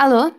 Alô? 0.00 0.32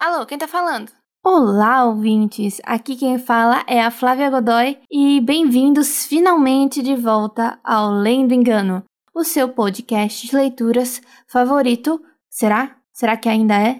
Alô, 0.00 0.26
quem 0.26 0.36
tá 0.36 0.48
falando? 0.48 0.90
Olá, 1.24 1.84
ouvintes! 1.84 2.60
Aqui 2.64 2.96
quem 2.96 3.16
fala 3.16 3.62
é 3.68 3.80
a 3.80 3.88
Flávia 3.88 4.28
Godoy 4.28 4.76
e 4.90 5.20
bem-vindos 5.20 6.04
finalmente 6.04 6.82
de 6.82 6.96
volta 6.96 7.56
ao 7.62 7.92
Lendo 7.92 8.34
Engano, 8.34 8.82
o 9.14 9.22
seu 9.22 9.48
podcast 9.50 10.26
de 10.26 10.34
leituras 10.34 11.00
favorito. 11.28 12.02
Será? 12.28 12.74
Será 12.92 13.16
que 13.16 13.28
ainda 13.28 13.54
é? 13.54 13.78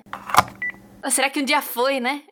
Ou 1.04 1.10
será 1.10 1.28
que 1.28 1.40
um 1.40 1.44
dia 1.44 1.60
foi, 1.60 1.98
né? 1.98 2.22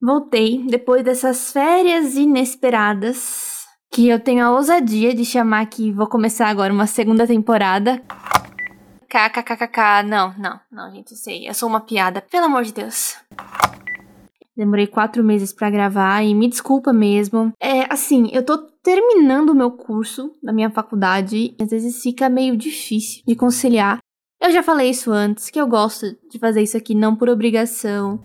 Voltei 0.00 0.64
depois 0.66 1.04
dessas 1.04 1.52
férias 1.52 2.14
inesperadas 2.14 3.66
que 3.92 4.08
eu 4.08 4.18
tenho 4.18 4.42
a 4.42 4.50
ousadia 4.50 5.14
de 5.14 5.26
chamar 5.26 5.66
que 5.66 5.92
vou 5.92 6.06
começar 6.06 6.46
agora 6.46 6.72
uma 6.72 6.86
segunda 6.86 7.26
temporada. 7.26 8.02
KKKKK. 9.12 10.02
Não, 10.06 10.34
não, 10.38 10.58
não, 10.70 10.90
gente, 10.90 11.14
sei. 11.14 11.46
Eu 11.46 11.52
sou 11.52 11.68
uma 11.68 11.80
piada, 11.80 12.22
pelo 12.22 12.46
amor 12.46 12.64
de 12.64 12.72
Deus. 12.72 13.18
Demorei 14.56 14.86
quatro 14.86 15.22
meses 15.22 15.52
para 15.52 15.68
gravar 15.68 16.22
e 16.22 16.34
me 16.34 16.48
desculpa 16.48 16.94
mesmo. 16.94 17.52
É 17.60 17.92
assim, 17.92 18.30
eu 18.32 18.42
tô 18.42 18.56
terminando 18.82 19.50
o 19.50 19.54
meu 19.54 19.70
curso 19.70 20.34
da 20.42 20.52
minha 20.52 20.70
faculdade 20.70 21.54
e 21.58 21.62
às 21.62 21.70
vezes 21.70 22.02
fica 22.02 22.30
meio 22.30 22.56
difícil 22.56 23.22
de 23.26 23.36
conciliar. 23.36 23.98
Eu 24.40 24.50
já 24.50 24.62
falei 24.62 24.90
isso 24.90 25.12
antes, 25.12 25.50
que 25.50 25.60
eu 25.60 25.66
gosto 25.66 26.06
de 26.30 26.38
fazer 26.38 26.62
isso 26.62 26.76
aqui 26.76 26.94
não 26.94 27.14
por 27.14 27.28
obrigação. 27.28 28.18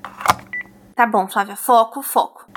Tá 0.95 1.05
bom, 1.05 1.27
Flávia, 1.27 1.55
foco, 1.55 2.01
foco. 2.01 2.49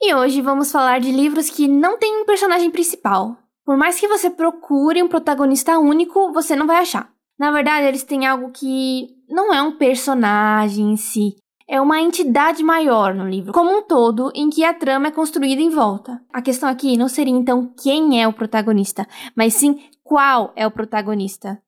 E 0.00 0.14
hoje 0.14 0.40
vamos 0.40 0.72
falar 0.72 1.00
de 1.00 1.12
livros 1.12 1.50
que 1.50 1.68
não 1.68 1.98
têm 1.98 2.22
um 2.22 2.26
personagem 2.26 2.70
principal. 2.70 3.36
Por 3.64 3.76
mais 3.76 3.98
que 4.00 4.08
você 4.08 4.30
procure 4.30 5.02
um 5.02 5.08
protagonista 5.08 5.78
único, 5.78 6.32
você 6.32 6.56
não 6.56 6.66
vai 6.66 6.78
achar. 6.78 7.15
Na 7.38 7.50
verdade, 7.50 7.86
eles 7.86 8.02
têm 8.02 8.26
algo 8.26 8.50
que 8.50 9.08
não 9.28 9.52
é 9.52 9.60
um 9.60 9.76
personagem 9.76 10.92
em 10.92 10.96
si, 10.96 11.36
é 11.68 11.80
uma 11.80 12.00
entidade 12.00 12.62
maior 12.62 13.14
no 13.14 13.28
livro, 13.28 13.52
como 13.52 13.76
um 13.76 13.82
todo, 13.82 14.30
em 14.34 14.48
que 14.48 14.64
a 14.64 14.72
trama 14.72 15.08
é 15.08 15.10
construída 15.10 15.60
em 15.60 15.68
volta. 15.68 16.22
A 16.32 16.40
questão 16.40 16.68
aqui 16.68 16.96
não 16.96 17.08
seria 17.08 17.34
então 17.34 17.74
quem 17.82 18.22
é 18.22 18.26
o 18.26 18.32
protagonista, 18.32 19.06
mas 19.34 19.54
sim 19.54 19.80
qual 20.02 20.52
é 20.54 20.66
o 20.66 20.70
protagonista. 20.70 21.60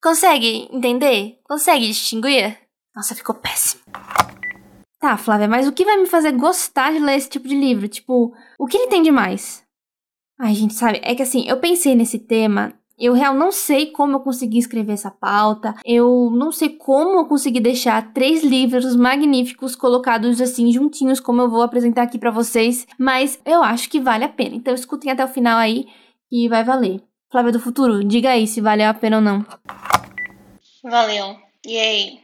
Consegue 0.00 0.68
entender? 0.70 1.38
Consegue 1.44 1.86
distinguir? 1.86 2.58
Nossa, 2.94 3.14
ficou 3.14 3.34
péssimo. 3.34 3.82
Tá, 5.00 5.16
Flávia, 5.16 5.48
mas 5.48 5.66
o 5.66 5.72
que 5.72 5.84
vai 5.84 5.96
me 5.96 6.06
fazer 6.06 6.32
gostar 6.32 6.92
de 6.92 6.98
ler 6.98 7.16
esse 7.16 7.28
tipo 7.28 7.48
de 7.48 7.58
livro? 7.58 7.88
Tipo, 7.88 8.32
o 8.58 8.66
que 8.66 8.76
ele 8.76 8.88
tem 8.88 9.02
de 9.02 9.10
mais? 9.10 9.64
Ai, 10.38 10.54
gente, 10.54 10.74
sabe, 10.74 11.00
é 11.02 11.14
que 11.14 11.22
assim, 11.22 11.48
eu 11.48 11.58
pensei 11.58 11.94
nesse 11.94 12.18
tema 12.18 12.74
eu 13.02 13.12
real 13.12 13.34
não 13.34 13.50
sei 13.50 13.86
como 13.86 14.14
eu 14.14 14.20
consegui 14.20 14.58
escrever 14.58 14.92
essa 14.92 15.10
pauta. 15.10 15.74
Eu 15.84 16.30
não 16.32 16.52
sei 16.52 16.68
como 16.68 17.18
eu 17.18 17.24
consegui 17.26 17.58
deixar 17.58 18.12
três 18.12 18.44
livros 18.44 18.94
magníficos 18.94 19.74
colocados 19.74 20.40
assim 20.40 20.70
juntinhos, 20.70 21.18
como 21.18 21.42
eu 21.42 21.50
vou 21.50 21.62
apresentar 21.62 22.02
aqui 22.02 22.18
para 22.18 22.30
vocês. 22.30 22.86
Mas 22.96 23.40
eu 23.44 23.62
acho 23.62 23.90
que 23.90 24.00
vale 24.00 24.24
a 24.24 24.28
pena. 24.28 24.54
Então 24.54 24.72
escutem 24.72 25.10
até 25.10 25.24
o 25.24 25.28
final 25.28 25.58
aí 25.58 25.86
e 26.30 26.48
vai 26.48 26.62
valer. 26.62 27.02
Flávia 27.30 27.50
do 27.50 27.58
Futuro, 27.58 28.04
diga 28.04 28.30
aí 28.30 28.46
se 28.46 28.60
vale 28.60 28.84
a 28.84 28.94
pena 28.94 29.16
ou 29.16 29.22
não. 29.22 29.44
Valeu. 30.84 31.36
E 31.66 31.78
aí? 31.78 32.18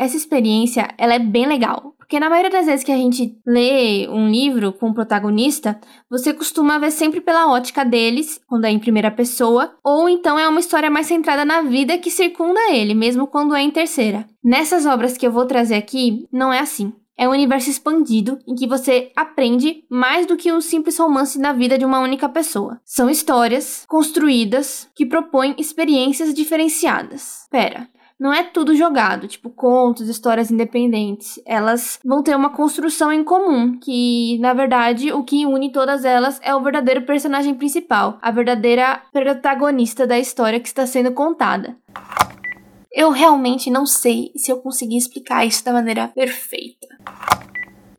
Essa 0.00 0.16
experiência, 0.16 0.88
ela 0.96 1.12
é 1.12 1.18
bem 1.18 1.46
legal. 1.46 1.94
Porque 1.98 2.18
na 2.18 2.30
maioria 2.30 2.50
das 2.50 2.64
vezes 2.64 2.82
que 2.82 2.90
a 2.90 2.96
gente 2.96 3.38
lê 3.46 4.08
um 4.08 4.30
livro 4.30 4.72
com 4.72 4.88
um 4.88 4.94
protagonista, 4.94 5.78
você 6.08 6.32
costuma 6.32 6.78
ver 6.78 6.90
sempre 6.90 7.20
pela 7.20 7.52
ótica 7.52 7.84
deles, 7.84 8.40
quando 8.48 8.64
é 8.64 8.70
em 8.70 8.78
primeira 8.78 9.10
pessoa, 9.10 9.74
ou 9.84 10.08
então 10.08 10.38
é 10.38 10.48
uma 10.48 10.58
história 10.58 10.90
mais 10.90 11.06
centrada 11.06 11.44
na 11.44 11.60
vida 11.60 11.98
que 11.98 12.10
circunda 12.10 12.58
ele, 12.72 12.94
mesmo 12.94 13.26
quando 13.26 13.54
é 13.54 13.60
em 13.60 13.70
terceira. 13.70 14.26
Nessas 14.42 14.86
obras 14.86 15.18
que 15.18 15.26
eu 15.26 15.30
vou 15.30 15.44
trazer 15.44 15.74
aqui, 15.74 16.26
não 16.32 16.50
é 16.50 16.60
assim. 16.60 16.94
É 17.14 17.28
um 17.28 17.32
universo 17.32 17.68
expandido 17.68 18.38
em 18.48 18.54
que 18.54 18.66
você 18.66 19.12
aprende 19.14 19.84
mais 19.90 20.24
do 20.24 20.38
que 20.38 20.50
um 20.50 20.62
simples 20.62 20.98
romance 20.98 21.38
na 21.38 21.52
vida 21.52 21.76
de 21.76 21.84
uma 21.84 22.00
única 22.00 22.26
pessoa. 22.26 22.80
São 22.86 23.10
histórias 23.10 23.84
construídas 23.86 24.88
que 24.94 25.04
propõem 25.04 25.54
experiências 25.58 26.32
diferenciadas. 26.32 27.46
Pera, 27.50 27.86
não 28.20 28.34
é 28.34 28.44
tudo 28.44 28.76
jogado, 28.76 29.26
tipo 29.26 29.48
contos, 29.48 30.06
histórias 30.06 30.50
independentes. 30.50 31.40
Elas 31.46 31.98
vão 32.04 32.22
ter 32.22 32.36
uma 32.36 32.50
construção 32.50 33.10
em 33.10 33.24
comum, 33.24 33.78
que 33.78 34.38
na 34.40 34.52
verdade 34.52 35.10
o 35.10 35.24
que 35.24 35.46
une 35.46 35.72
todas 35.72 36.04
elas 36.04 36.38
é 36.42 36.54
o 36.54 36.60
verdadeiro 36.60 37.06
personagem 37.06 37.54
principal, 37.54 38.18
a 38.20 38.30
verdadeira 38.30 39.00
protagonista 39.10 40.06
da 40.06 40.18
história 40.18 40.60
que 40.60 40.68
está 40.68 40.86
sendo 40.86 41.12
contada. 41.12 41.74
Eu 42.92 43.10
realmente 43.10 43.70
não 43.70 43.86
sei 43.86 44.32
se 44.36 44.52
eu 44.52 44.58
consegui 44.58 44.98
explicar 44.98 45.46
isso 45.46 45.64
da 45.64 45.72
maneira 45.72 46.08
perfeita. 46.08 46.88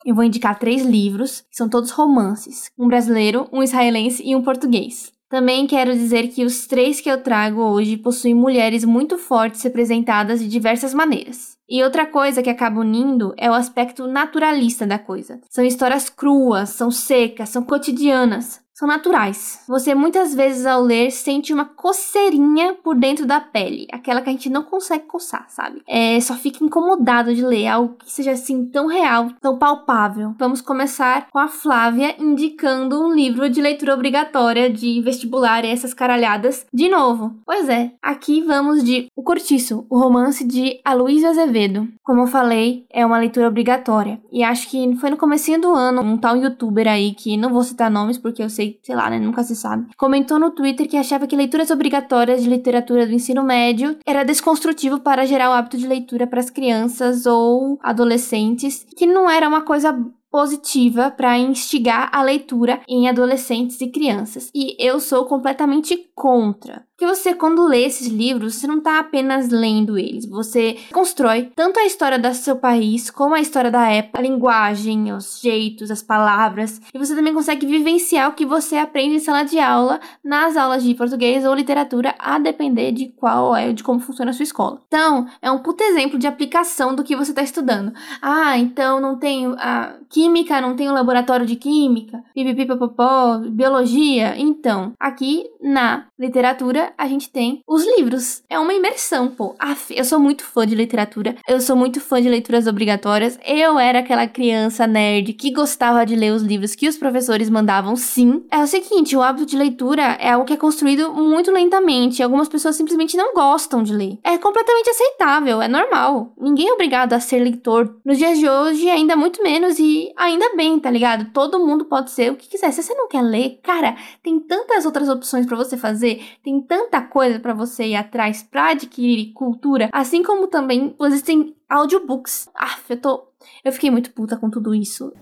Eu 0.05 0.13
vou 0.13 0.23
indicar 0.23 0.59
três 0.59 0.83
livros, 0.83 1.41
que 1.41 1.55
são 1.55 1.67
todos 1.67 1.91
romances: 1.91 2.69
um 2.77 2.87
brasileiro, 2.87 3.47
um 3.51 3.63
israelense 3.63 4.21
e 4.23 4.35
um 4.35 4.43
português. 4.43 5.11
Também 5.31 5.65
quero 5.65 5.93
dizer 5.93 6.27
que 6.27 6.43
os 6.43 6.67
três 6.67 6.99
que 6.99 7.09
eu 7.09 7.23
trago 7.23 7.61
hoje 7.61 7.95
possuem 7.95 8.35
mulheres 8.35 8.83
muito 8.83 9.17
fortes 9.17 9.63
representadas 9.63 10.41
de 10.41 10.47
diversas 10.49 10.93
maneiras. 10.93 11.55
E 11.69 11.81
outra 11.81 12.05
coisa 12.05 12.43
que 12.43 12.49
acaba 12.49 12.81
unindo 12.81 13.33
é 13.37 13.49
o 13.49 13.53
aspecto 13.53 14.07
naturalista 14.07 14.85
da 14.85 14.99
coisa. 14.99 15.39
São 15.49 15.63
histórias 15.63 16.09
cruas, 16.09 16.71
são 16.71 16.91
secas, 16.91 17.47
são 17.47 17.63
cotidianas 17.63 18.59
são 18.81 18.87
naturais. 18.87 19.59
Você 19.67 19.93
muitas 19.93 20.33
vezes 20.33 20.65
ao 20.65 20.81
ler 20.81 21.11
sente 21.11 21.53
uma 21.53 21.65
coceirinha 21.65 22.73
por 22.83 22.95
dentro 22.95 23.27
da 23.27 23.39
pele, 23.39 23.85
aquela 23.91 24.21
que 24.21 24.29
a 24.29 24.31
gente 24.31 24.49
não 24.49 24.63
consegue 24.63 25.05
coçar, 25.05 25.45
sabe? 25.49 25.83
É, 25.87 26.19
só 26.19 26.33
fica 26.33 26.63
incomodado 26.65 27.35
de 27.35 27.45
ler 27.45 27.67
algo 27.67 27.95
que 28.03 28.11
seja 28.11 28.31
assim 28.31 28.65
tão 28.65 28.87
real, 28.87 29.29
tão 29.39 29.55
palpável. 29.55 30.33
Vamos 30.39 30.61
começar 30.61 31.27
com 31.29 31.37
a 31.37 31.47
Flávia 31.47 32.15
indicando 32.17 32.99
um 32.99 33.13
livro 33.13 33.47
de 33.51 33.61
leitura 33.61 33.93
obrigatória 33.93 34.67
de 34.67 34.99
vestibular 35.01 35.63
e 35.63 35.69
essas 35.69 35.93
caralhadas 35.93 36.65
de 36.73 36.89
novo. 36.89 37.35
Pois 37.45 37.69
é, 37.69 37.91
aqui 38.01 38.41
vamos 38.41 38.83
de 38.83 39.05
O 39.15 39.21
Cortiço, 39.21 39.85
o 39.91 39.99
romance 39.99 40.43
de 40.43 40.79
Aloysio 40.83 41.29
Azevedo. 41.29 41.87
Como 42.01 42.21
eu 42.21 42.27
falei, 42.27 42.87
é 42.89 43.05
uma 43.05 43.19
leitura 43.19 43.47
obrigatória. 43.47 44.19
E 44.31 44.43
acho 44.43 44.67
que 44.67 44.95
foi 44.95 45.11
no 45.11 45.17
comecinho 45.17 45.61
do 45.61 45.71
ano 45.71 46.01
um 46.01 46.17
tal 46.17 46.35
youtuber 46.35 46.87
aí 46.87 47.13
que 47.13 47.37
não 47.37 47.53
vou 47.53 47.63
citar 47.63 47.91
nomes 47.91 48.17
porque 48.17 48.41
eu 48.41 48.49
sei 48.49 48.70
sei, 48.83 48.95
lá, 48.95 49.09
né? 49.09 49.19
Nunca 49.19 49.43
se 49.43 49.55
sabe. 49.55 49.87
Comentou 49.97 50.39
no 50.39 50.51
Twitter 50.51 50.87
que 50.87 50.97
achava 50.97 51.27
que 51.27 51.35
leituras 51.35 51.71
obrigatórias 51.71 52.43
de 52.43 52.49
literatura 52.49 53.05
do 53.05 53.13
ensino 53.13 53.43
médio 53.43 53.97
era 54.05 54.23
desconstrutivo 54.23 54.99
para 54.99 55.25
gerar 55.25 55.49
o 55.49 55.53
hábito 55.53 55.77
de 55.77 55.87
leitura 55.87 56.27
para 56.27 56.39
as 56.39 56.49
crianças 56.49 57.25
ou 57.25 57.79
adolescentes, 57.81 58.85
que 58.95 59.05
não 59.05 59.29
era 59.29 59.47
uma 59.47 59.61
coisa 59.61 59.93
positiva 60.31 61.11
para 61.11 61.37
instigar 61.37 62.09
a 62.13 62.23
leitura 62.23 62.81
em 62.87 63.09
adolescentes 63.09 63.79
e 63.81 63.87
crianças. 63.87 64.49
E 64.55 64.75
eu 64.79 64.99
sou 64.99 65.25
completamente 65.25 66.09
contra. 66.15 66.85
Porque 67.01 67.15
você, 67.15 67.33
quando 67.33 67.65
lê 67.65 67.83
esses 67.83 68.05
livros, 68.09 68.53
você 68.53 68.67
não 68.67 68.77
está 68.77 68.99
apenas 68.99 69.49
lendo 69.49 69.97
eles, 69.97 70.23
você 70.23 70.77
constrói 70.93 71.51
tanto 71.55 71.79
a 71.79 71.83
história 71.83 72.19
do 72.19 72.31
seu 72.35 72.57
país, 72.57 73.09
como 73.09 73.33
a 73.33 73.39
história 73.39 73.71
da 73.71 73.89
época, 73.89 74.19
a 74.19 74.21
linguagem, 74.21 75.11
os 75.11 75.41
jeitos, 75.41 75.89
as 75.89 76.03
palavras, 76.03 76.79
e 76.93 76.99
você 76.99 77.15
também 77.15 77.33
consegue 77.33 77.65
vivenciar 77.65 78.29
o 78.29 78.33
que 78.33 78.45
você 78.45 78.77
aprende 78.77 79.15
em 79.15 79.19
sala 79.19 79.41
de 79.41 79.57
aula, 79.57 79.99
nas 80.23 80.55
aulas 80.55 80.83
de 80.83 80.93
português 80.93 81.43
ou 81.43 81.55
literatura, 81.55 82.13
a 82.19 82.37
depender 82.37 82.91
de 82.91 83.07
qual 83.07 83.55
é, 83.55 83.73
de 83.73 83.81
como 83.81 83.99
funciona 83.99 84.29
a 84.29 84.33
sua 84.35 84.43
escola. 84.43 84.79
Então, 84.85 85.25
é 85.41 85.49
um 85.49 85.57
puto 85.57 85.83
exemplo 85.83 86.19
de 86.19 86.27
aplicação 86.27 86.93
do 86.93 87.03
que 87.03 87.15
você 87.15 87.31
está 87.31 87.41
estudando. 87.41 87.93
Ah, 88.21 88.59
então 88.59 89.01
não 89.01 89.17
tenho 89.17 89.55
a 89.57 89.95
química, 90.07 90.61
não 90.61 90.75
tenho 90.75 90.93
laboratório 90.93 91.47
de 91.47 91.55
química, 91.55 92.23
pipipipopopó, 92.35 93.39
biologia. 93.39 94.37
Então, 94.37 94.93
aqui 94.99 95.49
na 95.59 96.05
literatura 96.19 96.90
a 96.97 97.07
gente 97.07 97.29
tem 97.29 97.61
os 97.67 97.85
livros. 97.97 98.43
É 98.49 98.59
uma 98.59 98.73
imersão, 98.73 99.27
pô. 99.29 99.55
Aff, 99.59 99.93
eu 99.95 100.03
sou 100.03 100.19
muito 100.19 100.43
fã 100.43 100.65
de 100.65 100.75
literatura. 100.75 101.35
Eu 101.47 101.59
sou 101.61 101.75
muito 101.75 101.99
fã 101.99 102.21
de 102.21 102.29
leituras 102.29 102.67
obrigatórias. 102.67 103.39
Eu 103.45 103.79
era 103.79 103.99
aquela 103.99 104.27
criança 104.27 104.85
nerd 104.87 105.33
que 105.33 105.51
gostava 105.51 106.05
de 106.05 106.15
ler 106.15 106.31
os 106.31 106.43
livros 106.43 106.75
que 106.75 106.87
os 106.87 106.97
professores 106.97 107.49
mandavam, 107.49 107.95
sim. 107.95 108.43
É 108.51 108.59
o 108.59 108.67
seguinte, 108.67 109.15
o 109.15 109.21
hábito 109.21 109.45
de 109.45 109.57
leitura 109.57 110.17
é 110.19 110.31
algo 110.31 110.45
que 110.45 110.53
é 110.53 110.57
construído 110.57 111.13
muito 111.13 111.51
lentamente. 111.51 112.23
Algumas 112.23 112.49
pessoas 112.49 112.75
simplesmente 112.75 113.17
não 113.17 113.33
gostam 113.33 113.83
de 113.83 113.93
ler. 113.93 114.17
É 114.23 114.37
completamente 114.37 114.89
aceitável, 114.89 115.61
é 115.61 115.67
normal. 115.67 116.33
Ninguém 116.39 116.69
é 116.69 116.73
obrigado 116.73 117.13
a 117.13 117.19
ser 117.19 117.39
leitor. 117.39 117.95
Nos 118.03 118.17
dias 118.17 118.37
de 118.37 118.49
hoje, 118.49 118.89
ainda 118.89 119.15
muito 119.15 119.41
menos 119.43 119.79
e 119.79 120.11
ainda 120.17 120.55
bem, 120.55 120.79
tá 120.79 120.89
ligado? 120.89 121.31
Todo 121.31 121.65
mundo 121.65 121.85
pode 121.85 122.11
ser 122.11 122.31
o 122.31 122.35
que 122.35 122.49
quiser. 122.49 122.71
Se 122.71 122.83
você 122.83 122.93
não 122.93 123.07
quer 123.07 123.21
ler, 123.21 123.59
cara, 123.63 123.95
tem 124.23 124.39
tantas 124.39 124.85
outras 124.85 125.09
opções 125.09 125.45
para 125.45 125.57
você 125.57 125.77
fazer, 125.77 126.21
tem 126.43 126.61
tantas 126.61 126.80
tanta 126.81 127.01
coisa 127.01 127.39
para 127.39 127.53
você 127.53 127.85
ir 127.85 127.95
atrás 127.95 128.41
para 128.41 128.71
adquirir 128.71 129.33
cultura, 129.33 129.89
assim 129.91 130.23
como 130.23 130.47
também 130.47 130.95
existem 131.01 131.55
audiobooks. 131.69 132.49
Ah, 132.55 132.77
eu 132.89 132.97
tô. 132.97 133.27
Eu 133.63 133.71
fiquei 133.71 133.91
muito 133.91 134.11
puta 134.11 134.37
com 134.37 134.49
tudo 134.49 134.73
isso. 134.73 135.13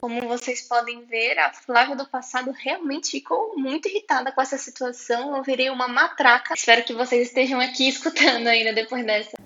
Como 0.00 0.20
vocês 0.28 0.66
podem 0.66 1.04
ver, 1.04 1.38
a 1.38 1.52
Flávia 1.52 1.94
do 1.94 2.08
passado 2.08 2.52
realmente 2.52 3.10
ficou 3.10 3.54
muito 3.56 3.88
irritada 3.88 4.32
com 4.32 4.40
essa 4.40 4.56
situação. 4.56 5.36
Eu 5.36 5.42
virei 5.42 5.68
uma 5.68 5.88
matraca. 5.88 6.54
Espero 6.54 6.84
que 6.84 6.94
vocês 6.94 7.28
estejam 7.28 7.60
aqui 7.60 7.88
escutando 7.90 8.46
ainda 8.46 8.72
depois 8.72 9.04
dessa. 9.04 9.36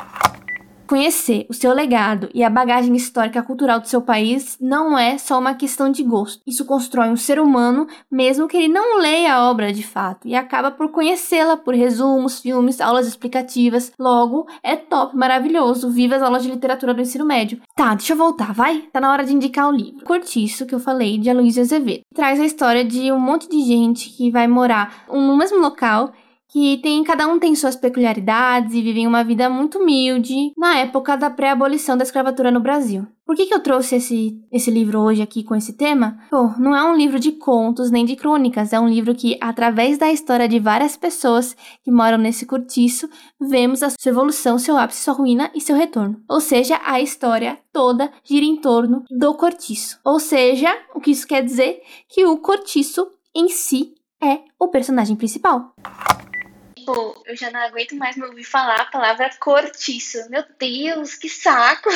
Conhecer 0.86 1.46
o 1.48 1.54
seu 1.54 1.72
legado 1.72 2.28
e 2.34 2.44
a 2.44 2.50
bagagem 2.50 2.94
histórica 2.94 3.42
cultural 3.42 3.80
do 3.80 3.88
seu 3.88 4.02
país 4.02 4.58
não 4.60 4.98
é 4.98 5.16
só 5.16 5.38
uma 5.38 5.54
questão 5.54 5.90
de 5.90 6.02
gosto. 6.02 6.42
Isso 6.46 6.64
constrói 6.64 7.08
um 7.08 7.16
ser 7.16 7.40
humano, 7.40 7.86
mesmo 8.10 8.46
que 8.46 8.56
ele 8.56 8.68
não 8.68 8.98
leia 8.98 9.34
a 9.34 9.50
obra 9.50 9.72
de 9.72 9.82
fato, 9.82 10.28
e 10.28 10.34
acaba 10.34 10.70
por 10.70 10.90
conhecê-la 10.90 11.56
por 11.56 11.74
resumos, 11.74 12.40
filmes, 12.40 12.80
aulas 12.80 13.06
explicativas. 13.06 13.92
Logo, 13.98 14.46
é 14.62 14.76
top, 14.76 15.16
maravilhoso. 15.16 15.90
Viva 15.90 16.16
as 16.16 16.22
aulas 16.22 16.42
de 16.42 16.50
literatura 16.50 16.92
do 16.92 17.00
ensino 17.00 17.24
médio. 17.24 17.60
Tá, 17.74 17.94
deixa 17.94 18.12
eu 18.12 18.18
voltar, 18.18 18.52
vai? 18.52 18.82
Tá 18.92 19.00
na 19.00 19.10
hora 19.10 19.24
de 19.24 19.34
indicar 19.34 19.68
o 19.68 19.72
livro. 19.72 20.04
Cortiço, 20.04 20.66
que 20.66 20.74
eu 20.74 20.80
falei, 20.80 21.18
de 21.18 21.30
Aloysio 21.30 21.62
Azevedo. 21.62 22.02
Traz 22.14 22.38
a 22.38 22.44
história 22.44 22.84
de 22.84 23.10
um 23.10 23.18
monte 23.18 23.48
de 23.48 23.62
gente 23.62 24.10
que 24.10 24.30
vai 24.30 24.46
morar 24.46 25.04
no 25.08 25.36
mesmo 25.36 25.58
local 25.58 26.12
que 26.54 26.78
tem 26.78 27.02
cada 27.02 27.26
um 27.26 27.36
tem 27.36 27.52
suas 27.56 27.74
peculiaridades 27.74 28.74
e 28.74 28.80
vivem 28.80 29.08
uma 29.08 29.24
vida 29.24 29.50
muito 29.50 29.80
humilde 29.80 30.52
na 30.56 30.78
época 30.78 31.16
da 31.16 31.28
pré-abolição 31.28 31.96
da 31.96 32.04
escravatura 32.04 32.52
no 32.52 32.60
Brasil. 32.60 33.04
Por 33.26 33.34
que, 33.34 33.46
que 33.46 33.54
eu 33.54 33.58
trouxe 33.58 33.96
esse, 33.96 34.40
esse 34.52 34.70
livro 34.70 35.00
hoje 35.00 35.20
aqui 35.20 35.42
com 35.42 35.56
esse 35.56 35.72
tema? 35.72 36.16
Pô, 36.30 36.50
não 36.56 36.76
é 36.76 36.84
um 36.84 36.96
livro 36.96 37.18
de 37.18 37.32
contos 37.32 37.90
nem 37.90 38.04
de 38.04 38.14
crônicas, 38.14 38.72
é 38.72 38.78
um 38.78 38.88
livro 38.88 39.16
que, 39.16 39.36
através 39.40 39.98
da 39.98 40.12
história 40.12 40.46
de 40.46 40.60
várias 40.60 40.96
pessoas 40.96 41.56
que 41.82 41.90
moram 41.90 42.18
nesse 42.18 42.46
cortiço, 42.46 43.10
vemos 43.40 43.82
a 43.82 43.90
sua 43.90 44.10
evolução, 44.10 44.56
seu 44.56 44.78
ápice, 44.78 45.02
sua 45.02 45.14
ruína 45.14 45.50
e 45.56 45.60
seu 45.60 45.74
retorno. 45.74 46.22
Ou 46.28 46.40
seja, 46.40 46.80
a 46.84 47.00
história 47.00 47.58
toda 47.72 48.12
gira 48.22 48.46
em 48.46 48.60
torno 48.60 49.02
do 49.10 49.34
cortiço. 49.34 49.98
Ou 50.04 50.20
seja, 50.20 50.72
o 50.94 51.00
que 51.00 51.10
isso 51.10 51.26
quer 51.26 51.42
dizer? 51.42 51.80
Que 52.08 52.24
o 52.24 52.36
cortiço 52.36 53.08
em 53.34 53.48
si 53.48 53.94
é 54.22 54.38
o 54.56 54.68
personagem 54.68 55.16
principal 55.16 55.74
tipo, 56.84 57.22
eu 57.26 57.36
já 57.36 57.50
não 57.50 57.60
aguento 57.60 57.96
mais 57.96 58.16
me 58.16 58.24
ouvir 58.24 58.44
falar 58.44 58.82
a 58.82 58.84
palavra 58.86 59.30
cortiço. 59.40 60.18
Meu 60.28 60.44
Deus, 60.58 61.14
que 61.14 61.28
saco! 61.28 61.88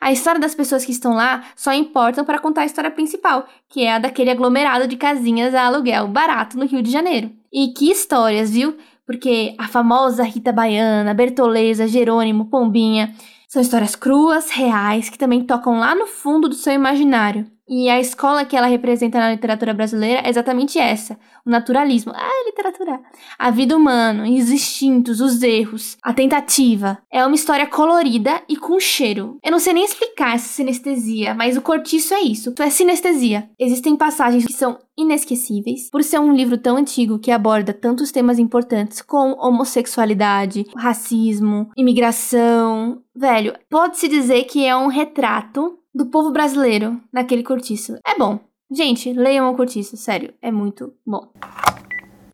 A 0.00 0.12
história 0.12 0.40
das 0.40 0.54
pessoas 0.54 0.84
que 0.84 0.92
estão 0.92 1.14
lá 1.14 1.44
só 1.56 1.72
importam 1.72 2.24
para 2.24 2.38
contar 2.38 2.62
a 2.62 2.66
história 2.66 2.90
principal, 2.90 3.48
que 3.68 3.84
é 3.84 3.94
a 3.94 3.98
daquele 3.98 4.30
aglomerado 4.30 4.86
de 4.86 4.96
casinhas 4.96 5.54
a 5.54 5.64
aluguel 5.64 6.08
barato 6.08 6.58
no 6.58 6.66
Rio 6.66 6.82
de 6.82 6.90
Janeiro. 6.90 7.32
E 7.52 7.68
que 7.68 7.90
histórias, 7.90 8.50
viu? 8.50 8.76
Porque 9.06 9.54
a 9.58 9.66
famosa 9.66 10.22
Rita 10.22 10.52
Baiana, 10.52 11.14
Bertoleza, 11.14 11.88
Jerônimo, 11.88 12.46
Pombinha 12.46 13.14
são 13.48 13.62
histórias 13.62 13.96
cruas, 13.96 14.50
reais, 14.50 15.08
que 15.08 15.18
também 15.18 15.42
tocam 15.44 15.78
lá 15.78 15.94
no 15.94 16.06
fundo 16.06 16.48
do 16.48 16.54
seu 16.54 16.72
imaginário. 16.72 17.50
E 17.68 17.88
a 17.88 18.00
escola 18.00 18.44
que 18.44 18.56
ela 18.56 18.66
representa 18.66 19.18
na 19.18 19.32
literatura 19.32 19.74
brasileira 19.74 20.22
é 20.24 20.30
exatamente 20.30 20.78
essa: 20.78 21.18
o 21.44 21.50
naturalismo. 21.50 22.12
Ah, 22.14 22.44
literatura. 22.46 23.00
A 23.38 23.50
vida 23.50 23.76
humana, 23.76 24.24
os 24.24 24.50
instintos, 24.50 25.20
os 25.20 25.42
erros, 25.42 25.96
a 26.02 26.12
tentativa. 26.12 26.98
É 27.10 27.24
uma 27.24 27.34
história 27.34 27.66
colorida 27.66 28.42
e 28.48 28.56
com 28.56 28.80
cheiro. 28.80 29.38
Eu 29.44 29.50
não 29.50 29.58
sei 29.58 29.72
nem 29.72 29.84
explicar 29.84 30.34
essa 30.34 30.48
sinestesia, 30.48 31.34
mas 31.34 31.56
o 31.56 31.62
cortiço 31.62 32.14
é 32.14 32.20
isso. 32.20 32.54
É 32.58 32.70
sinestesia. 32.70 33.50
Existem 33.58 33.96
passagens 33.96 34.46
que 34.46 34.52
são 34.52 34.78
inesquecíveis, 34.96 35.88
por 35.90 36.02
ser 36.02 36.18
um 36.18 36.34
livro 36.34 36.58
tão 36.58 36.76
antigo 36.76 37.20
que 37.20 37.30
aborda 37.30 37.72
tantos 37.72 38.10
temas 38.10 38.38
importantes 38.38 39.00
como 39.00 39.36
homossexualidade, 39.36 40.66
racismo, 40.76 41.70
imigração. 41.76 43.00
Velho, 43.14 43.54
pode-se 43.70 44.08
dizer 44.08 44.44
que 44.44 44.64
é 44.66 44.76
um 44.76 44.88
retrato 44.88 45.77
do 45.94 46.06
povo 46.06 46.30
brasileiro 46.30 47.00
naquele 47.12 47.42
cortiço. 47.42 47.96
É 48.06 48.16
bom. 48.16 48.40
Gente, 48.70 49.12
leiam 49.12 49.50
o 49.50 49.56
cortiço, 49.56 49.96
sério, 49.96 50.34
é 50.42 50.50
muito 50.50 50.94
bom. 51.06 51.32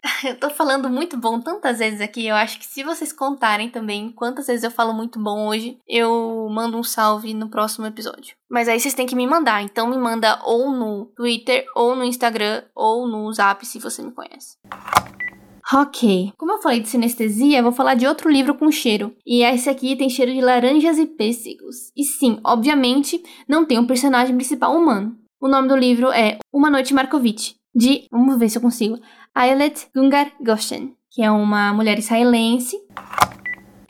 Eu 0.24 0.38
tô 0.38 0.50
falando 0.50 0.90
muito 0.90 1.16
bom 1.16 1.40
tantas 1.40 1.78
vezes 1.78 2.00
aqui, 2.00 2.26
eu 2.26 2.34
acho 2.34 2.58
que 2.58 2.66
se 2.66 2.82
vocês 2.82 3.12
contarem 3.12 3.70
também 3.70 4.10
quantas 4.10 4.46
vezes 4.46 4.62
eu 4.62 4.70
falo 4.70 4.92
muito 4.92 5.18
bom 5.18 5.46
hoje, 5.46 5.78
eu 5.88 6.46
mando 6.50 6.76
um 6.78 6.82
salve 6.82 7.32
no 7.32 7.48
próximo 7.48 7.86
episódio. 7.86 8.36
Mas 8.48 8.68
aí 8.68 8.78
vocês 8.78 8.94
têm 8.94 9.06
que 9.06 9.16
me 9.16 9.26
mandar, 9.26 9.62
então 9.62 9.88
me 9.88 9.96
manda 9.96 10.40
ou 10.44 10.70
no 10.70 11.06
Twitter, 11.16 11.64
ou 11.74 11.96
no 11.96 12.04
Instagram, 12.04 12.62
ou 12.74 13.06
no 13.06 13.32
Zap 13.32 13.64
se 13.64 13.78
você 13.78 14.02
me 14.02 14.12
conhece. 14.12 14.58
Ok. 15.72 16.32
Como 16.36 16.52
eu 16.52 16.62
falei 16.62 16.80
de 16.80 16.88
sinestesia, 16.88 17.62
vou 17.62 17.72
falar 17.72 17.94
de 17.94 18.06
outro 18.06 18.30
livro 18.30 18.54
com 18.54 18.70
cheiro. 18.70 19.16
E 19.24 19.42
esse 19.42 19.70
aqui 19.70 19.96
tem 19.96 20.10
cheiro 20.10 20.32
de 20.32 20.40
laranjas 20.40 20.98
e 20.98 21.06
pêssegos. 21.06 21.90
E 21.96 22.04
sim, 22.04 22.38
obviamente, 22.44 23.22
não 23.48 23.64
tem 23.64 23.78
um 23.78 23.86
personagem 23.86 24.36
principal 24.36 24.76
humano. 24.76 25.16
O 25.40 25.48
nome 25.48 25.68
do 25.68 25.76
livro 25.76 26.10
é 26.10 26.38
Uma 26.52 26.70
Noite 26.70 26.94
Markovitch, 26.94 27.52
de, 27.74 28.06
vamos 28.10 28.38
ver 28.38 28.48
se 28.48 28.56
eu 28.56 28.62
consigo, 28.62 28.98
Ayelet 29.34 29.88
Gungar 29.94 30.32
Goshen, 30.40 30.94
que 31.10 31.22
é 31.22 31.30
uma 31.30 31.72
mulher 31.72 31.98
israelense. 31.98 32.76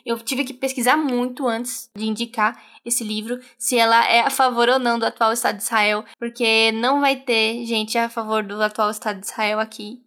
Eu 0.05 0.19
tive 0.19 0.43
que 0.43 0.53
pesquisar 0.53 0.97
muito 0.97 1.47
antes 1.47 1.89
de 1.97 2.05
indicar 2.05 2.61
esse 2.85 3.03
livro, 3.03 3.39
se 3.57 3.77
ela 3.77 4.05
é 4.07 4.19
a 4.21 4.29
favor 4.29 4.69
ou 4.69 4.77
não 4.77 4.99
do 4.99 5.05
atual 5.05 5.33
Estado 5.33 5.57
de 5.57 5.63
Israel, 5.63 6.05
porque 6.19 6.71
não 6.73 7.01
vai 7.01 7.15
ter 7.15 7.65
gente 7.65 7.97
a 7.97 8.07
favor 8.07 8.43
do 8.43 8.61
atual 8.61 8.91
Estado 8.91 9.19
de 9.19 9.25
Israel 9.25 9.59
aqui. 9.59 10.03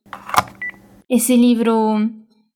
Esse 1.08 1.34
livro 1.36 2.10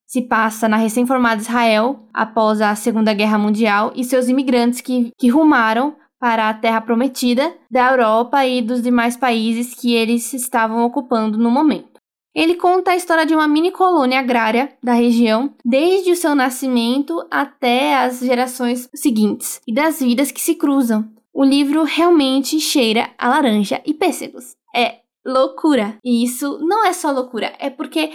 se 0.06 0.20
passa 0.20 0.69
na 0.69 0.76
recém-formada 0.76 1.40
Israel, 1.40 2.06
após 2.12 2.60
a 2.60 2.75
Segunda 2.75 3.14
Guerra 3.14 3.38
Mundial, 3.38 3.93
e 3.96 4.04
seus 4.04 4.28
imigrantes 4.28 4.82
que, 4.82 5.10
que 5.19 5.28
rumaram 5.28 5.96
para 6.20 6.50
a 6.50 6.54
Terra 6.54 6.82
Prometida 6.82 7.52
da 7.70 7.90
Europa 7.90 8.44
e 8.44 8.60
dos 8.60 8.82
demais 8.82 9.16
países 9.16 9.75
que 9.75 9.94
eles 9.94 10.34
estavam 10.34 10.84
ocupando 10.84 11.38
no 11.38 11.50
momento. 11.50 11.93
Ele 12.34 12.54
conta 12.54 12.93
a 12.93 12.96
história 12.96 13.26
de 13.26 13.34
uma 13.34 13.49
mini 13.49 13.70
colônia 13.70 14.20
agrária 14.20 14.72
da 14.82 14.93
região, 14.93 15.55
desde 15.64 16.12
o 16.12 16.16
seu 16.16 16.34
nascimento 16.34 17.26
até 17.31 17.96
as 17.96 18.20
gerações 18.20 18.88
seguintes, 18.94 19.60
e 19.66 19.72
das 19.72 20.00
vidas 20.00 20.31
que 20.31 20.40
se 20.40 20.55
cruzam. 20.55 21.10
O 21.32 21.43
livro 21.43 21.84
realmente 21.84 22.60
cheira 22.60 23.10
a 23.19 23.28
laranja 23.28 23.81
e 23.87 23.94
pêssegos. 23.94 24.55
É 24.75 24.96
loucura. 25.26 25.96
E 26.05 26.22
isso 26.22 26.58
não 26.60 26.84
é 26.84 26.93
só 26.93 27.10
loucura, 27.10 27.52
é 27.58 27.70
porque 27.70 28.12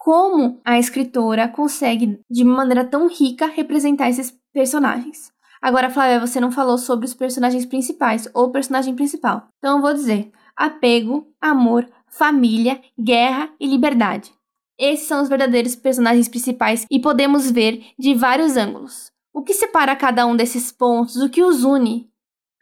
como 0.00 0.58
a 0.64 0.78
escritora 0.78 1.46
consegue, 1.46 2.18
de 2.28 2.42
maneira 2.42 2.86
tão 2.86 3.06
rica, 3.06 3.44
representar 3.44 4.08
esses 4.08 4.34
personagens. 4.50 5.30
Agora, 5.60 5.90
Flávia, 5.90 6.18
você 6.18 6.40
não 6.40 6.50
falou 6.50 6.78
sobre 6.78 7.04
os 7.04 7.12
personagens 7.12 7.66
principais 7.66 8.26
ou 8.32 8.50
personagem 8.50 8.96
principal. 8.96 9.48
Então 9.58 9.76
eu 9.76 9.82
vou 9.82 9.92
dizer: 9.92 10.32
apego, 10.56 11.28
amor, 11.38 11.86
família, 12.08 12.80
guerra 12.98 13.50
e 13.60 13.66
liberdade. 13.66 14.32
Esses 14.78 15.06
são 15.06 15.22
os 15.22 15.28
verdadeiros 15.28 15.76
personagens 15.76 16.28
principais 16.28 16.86
e 16.90 16.98
podemos 16.98 17.50
ver 17.50 17.84
de 17.98 18.14
vários 18.14 18.56
ângulos. 18.56 19.12
O 19.34 19.42
que 19.42 19.52
separa 19.52 19.94
cada 19.94 20.26
um 20.26 20.34
desses 20.34 20.72
pontos, 20.72 21.16
o 21.16 21.28
que 21.28 21.42
os 21.42 21.62
une? 21.62 22.10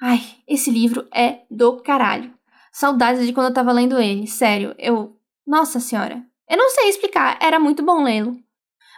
Ai, 0.02 0.20
esse 0.48 0.72
livro 0.72 1.06
é 1.14 1.42
do 1.48 1.76
caralho. 1.82 2.34
Saudades 2.72 3.24
de 3.24 3.32
quando 3.32 3.46
eu 3.46 3.54
tava 3.54 3.70
lendo 3.70 3.96
ele, 3.96 4.26
sério, 4.26 4.74
eu. 4.76 5.16
Nossa 5.46 5.80
senhora, 5.80 6.27
eu 6.48 6.56
não 6.56 6.70
sei 6.70 6.88
explicar, 6.88 7.38
era 7.40 7.58
muito 7.58 7.82
bom 7.82 8.02
lê-lo. 8.02 8.36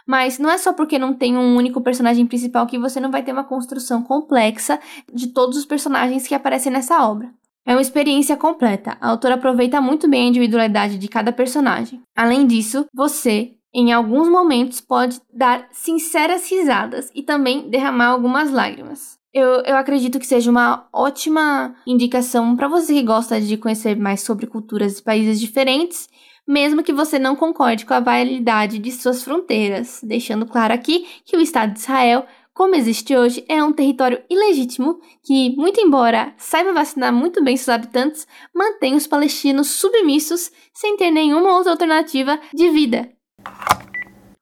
Mas 0.07 0.39
não 0.39 0.49
é 0.49 0.57
só 0.57 0.73
porque 0.73 0.97
não 0.97 1.13
tem 1.13 1.37
um 1.37 1.55
único 1.55 1.81
personagem 1.81 2.25
principal 2.25 2.65
que 2.65 2.77
você 2.77 2.99
não 2.99 3.11
vai 3.11 3.23
ter 3.23 3.31
uma 3.31 3.43
construção 3.43 4.01
complexa 4.01 4.79
de 5.13 5.27
todos 5.27 5.57
os 5.57 5.65
personagens 5.65 6.27
que 6.27 6.35
aparecem 6.35 6.71
nessa 6.71 7.05
obra. 7.07 7.29
É 7.65 7.73
uma 7.73 7.81
experiência 7.81 8.35
completa. 8.35 8.97
A 8.99 9.09
autora 9.09 9.35
aproveita 9.35 9.79
muito 9.79 10.09
bem 10.09 10.23
a 10.23 10.29
individualidade 10.29 10.97
de 10.97 11.07
cada 11.07 11.31
personagem. 11.31 12.01
Além 12.15 12.47
disso, 12.47 12.85
você, 12.93 13.51
em 13.73 13.93
alguns 13.93 14.27
momentos, 14.27 14.81
pode 14.81 15.21
dar 15.31 15.67
sinceras 15.71 16.49
risadas 16.49 17.11
e 17.13 17.21
também 17.21 17.69
derramar 17.69 18.07
algumas 18.07 18.51
lágrimas. 18.51 19.19
Eu, 19.33 19.47
eu 19.63 19.77
acredito 19.77 20.19
que 20.19 20.27
seja 20.27 20.51
uma 20.51 20.87
ótima 20.91 21.73
indicação 21.87 22.55
para 22.55 22.67
você 22.67 22.95
que 22.95 23.03
gosta 23.03 23.39
de 23.39 23.55
conhecer 23.55 23.95
mais 23.95 24.21
sobre 24.21 24.45
culturas 24.45 24.97
e 24.97 25.03
países 25.03 25.39
diferentes 25.39 26.09
mesmo 26.51 26.83
que 26.83 26.91
você 26.91 27.17
não 27.17 27.33
concorde 27.33 27.85
com 27.85 27.93
a 27.93 28.01
validade 28.01 28.77
de 28.77 28.91
suas 28.91 29.23
fronteiras, 29.23 30.01
deixando 30.03 30.45
claro 30.45 30.73
aqui 30.73 31.07
que 31.23 31.37
o 31.37 31.41
Estado 31.41 31.71
de 31.71 31.79
Israel, 31.79 32.25
como 32.53 32.75
existe 32.75 33.15
hoje, 33.15 33.45
é 33.47 33.63
um 33.63 33.71
território 33.71 34.21
ilegítimo 34.29 34.99
que, 35.23 35.55
muito 35.55 35.79
embora 35.79 36.33
saiba 36.37 36.73
vacinar 36.73 37.13
muito 37.13 37.41
bem 37.41 37.55
seus 37.55 37.69
habitantes, 37.69 38.27
mantém 38.53 38.95
os 38.95 39.07
palestinos 39.07 39.69
submissos 39.69 40.51
sem 40.73 40.97
ter 40.97 41.09
nenhuma 41.09 41.55
outra 41.55 41.71
alternativa 41.71 42.37
de 42.53 42.69
vida. 42.69 43.09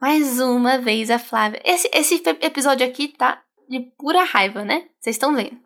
Mais 0.01 0.39
uma 0.39 0.79
vez 0.79 1.11
a 1.11 1.19
Flávia. 1.19 1.61
Esse, 1.63 1.91
esse 1.93 2.23
episódio 2.41 2.87
aqui 2.87 3.09
tá 3.09 3.39
de 3.69 3.81
pura 3.99 4.23
raiva, 4.23 4.65
né? 4.65 4.85
Vocês 4.99 5.15
estão 5.15 5.35
vendo. 5.35 5.57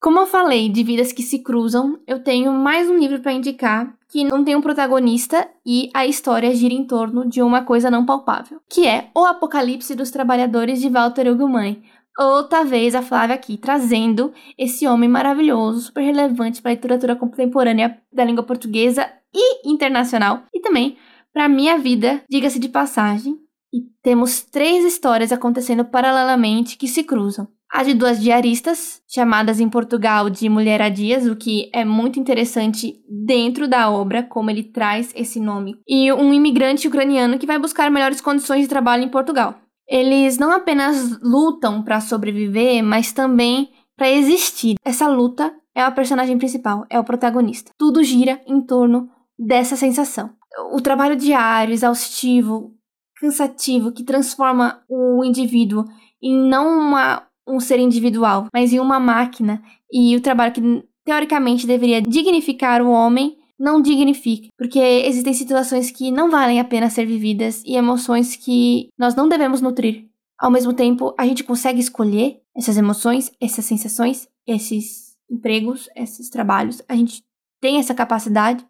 Como 0.00 0.18
eu 0.18 0.26
falei 0.26 0.68
de 0.68 0.82
vidas 0.82 1.12
que 1.12 1.22
se 1.22 1.44
cruzam, 1.44 2.00
eu 2.08 2.24
tenho 2.24 2.52
mais 2.52 2.90
um 2.90 2.98
livro 2.98 3.20
para 3.20 3.32
indicar 3.32 3.96
que 4.12 4.24
não 4.24 4.44
tem 4.44 4.54
um 4.54 4.60
protagonista 4.60 5.48
e 5.64 5.88
a 5.94 6.06
história 6.06 6.54
gira 6.54 6.74
em 6.74 6.84
torno 6.84 7.26
de 7.26 7.40
uma 7.40 7.64
coisa 7.64 7.90
não 7.90 8.04
palpável, 8.04 8.60
que 8.68 8.86
é 8.86 9.08
O 9.16 9.24
Apocalipse 9.24 9.94
dos 9.94 10.10
Trabalhadores 10.10 10.82
de 10.82 10.90
Walter 10.90 11.32
Ugumãe. 11.32 11.82
Outra 12.18 12.62
vez 12.62 12.94
a 12.94 13.00
Flávia 13.00 13.34
aqui 13.34 13.56
trazendo 13.56 14.30
esse 14.58 14.86
homem 14.86 15.08
maravilhoso, 15.08 15.86
super 15.86 16.02
relevante 16.02 16.60
para 16.60 16.72
a 16.72 16.74
literatura 16.74 17.16
contemporânea 17.16 17.98
da 18.12 18.22
língua 18.22 18.44
portuguesa 18.44 19.10
e 19.34 19.66
internacional, 19.66 20.42
e 20.52 20.60
também 20.60 20.98
para 21.32 21.48
minha 21.48 21.78
vida, 21.78 22.22
diga-se 22.28 22.58
de 22.58 22.68
passagem, 22.68 23.38
e 23.72 23.80
temos 24.02 24.42
três 24.42 24.84
histórias 24.84 25.32
acontecendo 25.32 25.86
paralelamente 25.86 26.76
que 26.76 26.86
se 26.86 27.02
cruzam. 27.02 27.48
A 27.72 27.82
de 27.82 27.94
duas 27.94 28.20
diaristas, 28.20 29.00
chamadas 29.08 29.58
em 29.58 29.66
Portugal 29.66 30.28
de 30.28 30.46
mulheradias, 30.46 31.26
o 31.26 31.34
que 31.34 31.70
é 31.72 31.86
muito 31.86 32.20
interessante 32.20 33.02
dentro 33.08 33.66
da 33.66 33.90
obra, 33.90 34.22
como 34.22 34.50
ele 34.50 34.62
traz 34.62 35.10
esse 35.16 35.40
nome, 35.40 35.78
e 35.88 36.12
um 36.12 36.34
imigrante 36.34 36.86
ucraniano 36.86 37.38
que 37.38 37.46
vai 37.46 37.58
buscar 37.58 37.90
melhores 37.90 38.20
condições 38.20 38.60
de 38.60 38.68
trabalho 38.68 39.04
em 39.04 39.08
Portugal. 39.08 39.54
Eles 39.88 40.36
não 40.36 40.52
apenas 40.52 41.18
lutam 41.22 41.82
para 41.82 42.02
sobreviver, 42.02 42.84
mas 42.84 43.10
também 43.10 43.70
para 43.96 44.10
existir. 44.10 44.76
Essa 44.84 45.08
luta 45.08 45.50
é 45.74 45.80
a 45.80 45.90
personagem 45.90 46.36
principal, 46.36 46.84
é 46.90 47.00
o 47.00 47.04
protagonista. 47.04 47.72
Tudo 47.78 48.04
gira 48.04 48.38
em 48.46 48.60
torno 48.60 49.08
dessa 49.38 49.76
sensação. 49.76 50.30
O 50.74 50.82
trabalho 50.82 51.16
diário, 51.16 51.72
exaustivo, 51.72 52.74
cansativo, 53.18 53.92
que 53.92 54.04
transforma 54.04 54.82
o 54.90 55.24
indivíduo 55.24 55.86
em 56.22 56.36
não 56.36 56.68
uma 56.78 57.26
um 57.46 57.60
ser 57.60 57.78
individual, 57.78 58.46
mas 58.52 58.72
em 58.72 58.80
uma 58.80 59.00
máquina. 59.00 59.62
E 59.90 60.16
o 60.16 60.20
trabalho 60.20 60.52
que 60.52 60.84
teoricamente 61.04 61.66
deveria 61.66 62.00
dignificar 62.00 62.82
o 62.82 62.90
homem 62.90 63.36
não 63.58 63.80
dignifica, 63.80 64.48
porque 64.58 64.78
existem 64.78 65.32
situações 65.32 65.90
que 65.90 66.10
não 66.10 66.30
valem 66.30 66.58
a 66.58 66.64
pena 66.64 66.90
ser 66.90 67.06
vividas 67.06 67.62
e 67.64 67.76
emoções 67.76 68.34
que 68.34 68.88
nós 68.98 69.14
não 69.14 69.28
devemos 69.28 69.60
nutrir. 69.60 70.08
Ao 70.36 70.50
mesmo 70.50 70.72
tempo, 70.72 71.14
a 71.16 71.24
gente 71.24 71.44
consegue 71.44 71.78
escolher 71.78 72.40
essas 72.56 72.76
emoções, 72.76 73.30
essas 73.40 73.64
sensações, 73.64 74.28
esses 74.44 75.16
empregos, 75.30 75.88
esses 75.94 76.28
trabalhos. 76.28 76.82
A 76.88 76.96
gente 76.96 77.22
tem 77.60 77.78
essa 77.78 77.94
capacidade. 77.94 78.66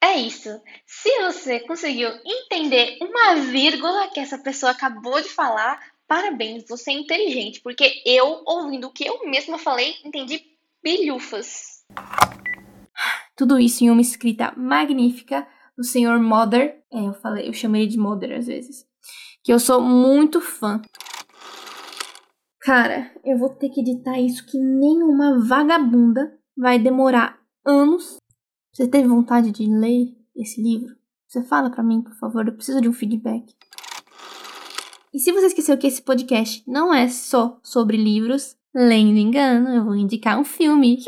É 0.00 0.14
isso. 0.20 0.48
Se 0.86 1.10
você 1.22 1.58
conseguiu 1.60 2.08
entender 2.24 2.96
uma 3.00 3.34
vírgula 3.34 4.08
que 4.14 4.20
essa 4.20 4.38
pessoa 4.38 4.70
acabou 4.70 5.20
de 5.20 5.28
falar, 5.28 5.80
Parabéns, 6.08 6.64
você 6.68 6.92
é 6.92 6.94
inteligente, 6.94 7.60
porque 7.60 8.02
eu, 8.06 8.42
ouvindo 8.46 8.86
o 8.86 8.92
que 8.92 9.06
eu 9.06 9.28
mesma 9.28 9.58
falei, 9.58 9.94
entendi 10.04 10.40
bilhufas. 10.82 11.84
Tudo 13.36 13.58
isso 13.58 13.82
em 13.82 13.90
uma 13.90 14.00
escrita 14.00 14.54
magnífica 14.56 15.46
do 15.76 15.84
senhor 15.84 16.20
Mother. 16.20 16.80
É, 16.92 17.00
eu 17.06 17.14
falei, 17.14 17.48
eu 17.48 17.52
chamei 17.52 17.86
de 17.86 17.98
Mother 17.98 18.38
às 18.38 18.46
vezes. 18.46 18.86
Que 19.42 19.52
eu 19.52 19.58
sou 19.58 19.80
muito 19.80 20.40
fã. 20.40 20.80
Cara, 22.60 23.12
eu 23.24 23.36
vou 23.36 23.50
ter 23.50 23.68
que 23.68 23.80
editar 23.80 24.18
isso 24.20 24.46
que 24.46 24.58
nenhuma 24.58 25.44
vagabunda 25.44 26.38
vai 26.56 26.78
demorar 26.78 27.38
anos. 27.64 28.16
Você 28.72 28.88
teve 28.88 29.08
vontade 29.08 29.50
de 29.50 29.66
ler 29.66 30.16
esse 30.36 30.62
livro? 30.62 30.96
Você 31.28 31.42
fala 31.42 31.70
para 31.70 31.82
mim, 31.82 32.02
por 32.02 32.14
favor, 32.14 32.46
eu 32.46 32.54
preciso 32.54 32.80
de 32.80 32.88
um 32.88 32.92
feedback. 32.92 33.54
E 35.16 35.18
se 35.18 35.32
você 35.32 35.46
esqueceu 35.46 35.78
que 35.78 35.86
esse 35.86 36.02
podcast 36.02 36.62
não 36.66 36.92
é 36.92 37.08
só 37.08 37.58
sobre 37.62 37.96
livros, 37.96 38.54
lendo 38.74 39.16
engano, 39.16 39.70
eu 39.70 39.82
vou 39.82 39.96
indicar 39.96 40.38
um 40.38 40.44
filme. 40.44 40.98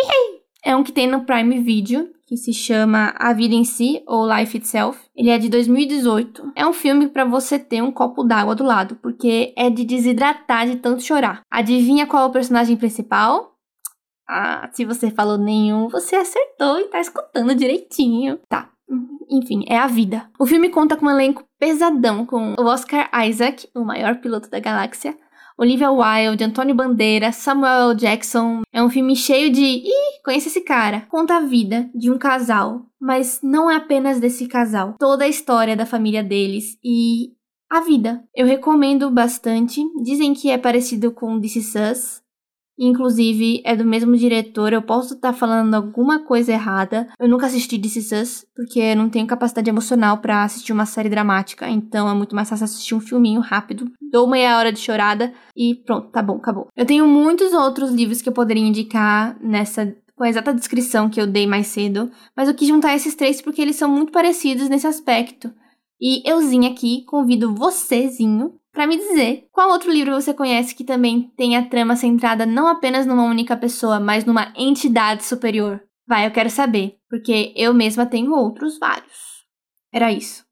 é 0.64 0.74
um 0.74 0.82
que 0.82 0.92
tem 0.92 1.06
no 1.06 1.26
Prime 1.26 1.60
Video, 1.60 2.08
que 2.26 2.34
se 2.34 2.54
chama 2.54 3.14
A 3.18 3.34
Vida 3.34 3.54
em 3.54 3.64
Si 3.64 4.02
ou 4.06 4.26
Life 4.26 4.56
Itself. 4.56 4.98
Ele 5.14 5.28
é 5.28 5.36
de 5.36 5.50
2018. 5.50 6.52
É 6.56 6.66
um 6.66 6.72
filme 6.72 7.08
para 7.08 7.26
você 7.26 7.58
ter 7.58 7.82
um 7.82 7.92
copo 7.92 8.24
d'água 8.24 8.54
do 8.54 8.64
lado, 8.64 8.96
porque 8.96 9.52
é 9.54 9.68
de 9.68 9.84
desidratar 9.84 10.66
de 10.66 10.76
tanto 10.76 11.02
chorar. 11.02 11.42
Adivinha 11.50 12.06
qual 12.06 12.22
é 12.22 12.26
o 12.28 12.32
personagem 12.32 12.78
principal? 12.78 13.58
Ah, 14.26 14.70
se 14.72 14.86
você 14.86 15.10
falou 15.10 15.36
nenhum, 15.36 15.86
você 15.86 16.16
acertou 16.16 16.78
e 16.78 16.88
tá 16.88 16.98
escutando 16.98 17.54
direitinho. 17.54 18.40
Tá, 18.48 18.70
enfim, 19.30 19.64
é 19.68 19.78
a 19.78 19.86
vida. 19.86 20.28
O 20.38 20.46
filme 20.46 20.70
conta 20.70 20.96
com 20.96 21.06
um 21.06 21.10
elenco 21.10 21.44
pesadão 21.58 22.24
com 22.24 22.54
o 22.58 22.64
Oscar 22.64 23.10
Isaac, 23.26 23.68
o 23.74 23.84
maior 23.84 24.16
piloto 24.16 24.48
da 24.50 24.58
galáxia, 24.58 25.16
Olivia 25.58 25.90
Wilde, 25.90 26.44
Antônio 26.44 26.72
Bandeira, 26.72 27.32
Samuel. 27.32 27.92
Jackson. 27.94 28.62
É 28.72 28.80
um 28.80 28.88
filme 28.88 29.16
cheio 29.16 29.50
de. 29.50 29.64
Ih, 29.64 30.22
conhece 30.24 30.46
esse 30.46 30.60
cara. 30.60 31.06
Conta 31.10 31.36
a 31.36 31.40
vida 31.40 31.90
de 31.92 32.12
um 32.12 32.16
casal, 32.16 32.86
mas 33.00 33.40
não 33.42 33.68
é 33.68 33.74
apenas 33.74 34.20
desse 34.20 34.46
casal. 34.46 34.94
Toda 34.98 35.24
a 35.24 35.28
história 35.28 35.74
da 35.74 35.84
família 35.84 36.22
deles 36.22 36.78
e 36.82 37.32
a 37.68 37.80
vida. 37.80 38.22
Eu 38.32 38.46
recomendo 38.46 39.10
bastante. 39.10 39.82
Dizem 40.00 40.32
que 40.32 40.48
é 40.48 40.56
parecido 40.56 41.10
com 41.10 41.40
This 41.40 41.56
Is 41.56 41.74
Us, 41.74 42.22
Inclusive, 42.78 43.60
é 43.64 43.74
do 43.74 43.84
mesmo 43.84 44.16
diretor. 44.16 44.72
Eu 44.72 44.82
posso 44.82 45.14
estar 45.14 45.32
tá 45.32 45.38
falando 45.38 45.74
alguma 45.74 46.20
coisa 46.20 46.52
errada. 46.52 47.08
Eu 47.18 47.28
nunca 47.28 47.46
assisti 47.46 47.80
Us, 48.20 48.46
porque 48.54 48.78
eu 48.78 48.96
não 48.96 49.08
tenho 49.08 49.26
capacidade 49.26 49.68
emocional 49.68 50.18
para 50.18 50.44
assistir 50.44 50.72
uma 50.72 50.86
série 50.86 51.08
dramática. 51.08 51.68
Então 51.68 52.08
é 52.08 52.14
muito 52.14 52.36
mais 52.36 52.48
fácil 52.48 52.64
assistir 52.64 52.94
um 52.94 53.00
filminho 53.00 53.40
rápido. 53.40 53.90
Dou 54.12 54.28
meia 54.28 54.56
hora 54.56 54.72
de 54.72 54.78
chorada 54.78 55.32
e 55.56 55.74
pronto, 55.74 56.08
tá 56.10 56.22
bom, 56.22 56.36
acabou. 56.36 56.68
Eu 56.76 56.86
tenho 56.86 57.06
muitos 57.06 57.52
outros 57.52 57.90
livros 57.90 58.22
que 58.22 58.28
eu 58.28 58.32
poderia 58.32 58.62
indicar 58.62 59.36
nessa 59.42 59.94
com 60.14 60.24
a 60.24 60.28
exata 60.28 60.52
descrição 60.52 61.08
que 61.08 61.20
eu 61.20 61.28
dei 61.28 61.46
mais 61.46 61.68
cedo, 61.68 62.10
mas 62.36 62.48
eu 62.48 62.54
quis 62.54 62.66
juntar 62.66 62.92
esses 62.94 63.14
três 63.14 63.40
porque 63.40 63.62
eles 63.62 63.76
são 63.76 63.88
muito 63.88 64.10
parecidos 64.10 64.68
nesse 64.68 64.86
aspecto. 64.86 65.48
E 66.00 66.28
euzinho 66.28 66.70
aqui 66.70 67.04
convido 67.04 67.54
vocêzinho 67.54 68.54
para 68.72 68.86
me 68.86 68.96
dizer 68.96 69.48
qual 69.50 69.70
outro 69.70 69.90
livro 69.90 70.12
você 70.12 70.32
conhece 70.32 70.74
que 70.74 70.84
também 70.84 71.32
tem 71.36 71.56
a 71.56 71.68
trama 71.68 71.96
centrada 71.96 72.46
não 72.46 72.68
apenas 72.68 73.06
numa 73.06 73.24
única 73.24 73.56
pessoa, 73.56 73.98
mas 73.98 74.24
numa 74.24 74.52
entidade 74.56 75.24
superior. 75.24 75.82
Vai, 76.06 76.26
eu 76.26 76.30
quero 76.30 76.48
saber, 76.48 76.98
porque 77.08 77.52
eu 77.54 77.74
mesma 77.74 78.06
tenho 78.06 78.32
outros 78.32 78.78
vários. 78.78 79.44
Era 79.92 80.12
isso. 80.12 80.44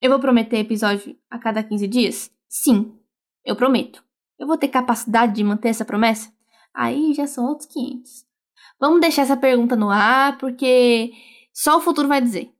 Eu 0.00 0.10
vou 0.10 0.20
prometer 0.20 0.58
episódio 0.58 1.16
a 1.30 1.38
cada 1.38 1.62
15 1.62 1.88
dias? 1.88 2.30
Sim, 2.48 2.96
eu 3.44 3.56
prometo. 3.56 4.04
Eu 4.38 4.46
vou 4.46 4.56
ter 4.56 4.68
capacidade 4.68 5.34
de 5.34 5.44
manter 5.44 5.68
essa 5.68 5.84
promessa? 5.84 6.32
Aí 6.72 7.12
já 7.12 7.26
são 7.26 7.46
outros 7.46 7.68
500. 7.68 8.24
Vamos 8.80 9.00
deixar 9.00 9.22
essa 9.22 9.36
pergunta 9.36 9.76
no 9.76 9.90
ar, 9.90 10.38
porque 10.38 11.12
só 11.52 11.76
o 11.76 11.80
futuro 11.80 12.08
vai 12.08 12.20
dizer. 12.20 12.50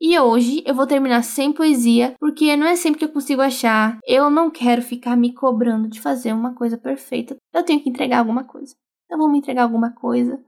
E 0.00 0.18
hoje 0.18 0.62
eu 0.66 0.74
vou 0.74 0.86
terminar 0.86 1.22
sem 1.22 1.52
poesia, 1.52 2.14
porque 2.18 2.56
não 2.56 2.66
é 2.66 2.74
sempre 2.74 3.00
que 3.00 3.04
eu 3.04 3.12
consigo 3.12 3.42
achar. 3.42 3.98
Eu 4.06 4.30
não 4.30 4.50
quero 4.50 4.80
ficar 4.80 5.14
me 5.16 5.34
cobrando 5.34 5.88
de 5.88 6.00
fazer 6.00 6.32
uma 6.32 6.54
coisa 6.54 6.78
perfeita. 6.78 7.36
Eu 7.52 7.62
tenho 7.62 7.82
que 7.82 7.90
entregar 7.90 8.18
alguma 8.18 8.44
coisa. 8.44 8.74
Então 9.04 9.18
vamos 9.18 9.38
entregar 9.38 9.64
alguma 9.64 9.90
coisa 9.90 10.40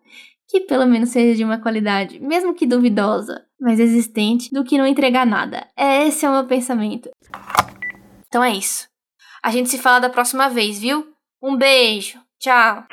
que 0.48 0.60
pelo 0.60 0.86
menos 0.86 1.08
seja 1.08 1.34
de 1.34 1.44
uma 1.44 1.58
qualidade, 1.58 2.20
mesmo 2.20 2.54
que 2.54 2.66
duvidosa, 2.66 3.42
mas 3.58 3.80
existente, 3.80 4.52
do 4.52 4.62
que 4.62 4.76
não 4.76 4.86
entregar 4.86 5.26
nada. 5.26 5.66
Esse 5.76 6.26
é 6.26 6.28
o 6.28 6.32
meu 6.32 6.46
pensamento. 6.46 7.10
Então 8.26 8.44
é 8.44 8.54
isso. 8.54 8.86
A 9.42 9.50
gente 9.50 9.70
se 9.70 9.78
fala 9.78 9.98
da 9.98 10.10
próxima 10.10 10.48
vez, 10.48 10.78
viu? 10.78 11.08
Um 11.42 11.56
beijo. 11.56 12.20
Tchau. 12.38 12.84